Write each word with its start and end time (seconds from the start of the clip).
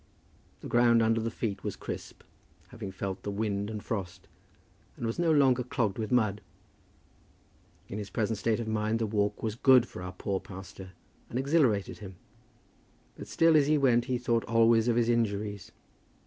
The 0.61 0.67
ground 0.67 1.03
under 1.03 1.21
the 1.21 1.29
feet 1.29 1.63
was 1.63 1.75
crisp, 1.75 2.23
having 2.69 2.91
felt 2.91 3.21
the 3.21 3.29
wind 3.29 3.69
and 3.69 3.83
frost, 3.83 4.27
and 4.97 5.05
was 5.05 5.19
no 5.19 5.31
longer 5.31 5.61
clogged 5.61 5.99
with 5.99 6.11
mud. 6.11 6.41
In 7.87 7.99
his 7.99 8.09
present 8.09 8.39
state 8.39 8.59
of 8.59 8.67
mind 8.67 8.97
the 8.97 9.05
walk 9.05 9.43
was 9.43 9.53
good 9.53 9.87
for 9.87 10.01
our 10.01 10.13
poor 10.13 10.39
pastor, 10.39 10.93
and 11.29 11.37
exhilarated 11.37 11.99
him; 11.99 12.15
but 13.15 13.27
still, 13.27 13.55
as 13.55 13.67
he 13.67 13.77
went, 13.77 14.05
he 14.05 14.17
thought 14.17 14.43
always 14.45 14.87
of 14.87 14.95
his 14.95 15.07
injuries. 15.07 15.71